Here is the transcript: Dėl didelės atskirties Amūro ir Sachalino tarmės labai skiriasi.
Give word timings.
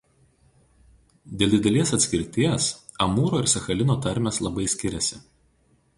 Dėl 1.41 1.51
didelės 1.55 1.93
atskirties 1.99 2.71
Amūro 3.07 3.43
ir 3.45 3.53
Sachalino 3.55 3.99
tarmės 4.07 4.41
labai 4.47 4.65
skiriasi. 4.75 5.25